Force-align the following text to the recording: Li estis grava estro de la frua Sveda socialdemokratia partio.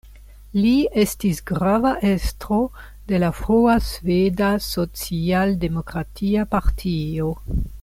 Li 0.59 0.69
estis 1.01 1.41
grava 1.51 1.91
estro 2.11 2.57
de 3.11 3.19
la 3.25 3.29
frua 3.41 3.77
Sveda 3.89 4.49
socialdemokratia 4.71 6.49
partio. 6.57 7.31